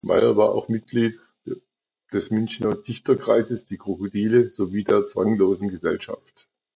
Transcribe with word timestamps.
Meyr 0.03 0.35
war 0.35 0.49
auch 0.53 0.67
Mitglied 0.67 1.19
des 2.11 2.31
Münchner 2.31 2.73
Dichterkreises 2.73 3.65
"Die 3.65 3.77
Krokodile" 3.77 4.49
sowie 4.49 4.83
der 4.83 5.05
"Zwanglosen 5.05 5.69
Gesellschaft". 5.69 6.49